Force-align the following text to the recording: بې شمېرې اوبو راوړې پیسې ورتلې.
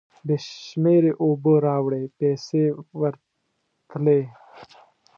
بې 0.27 0.35
شمېرې 0.67 1.11
اوبو 1.23 1.53
راوړې 1.67 2.03
پیسې 2.19 2.63
ورتلې. 2.99 4.21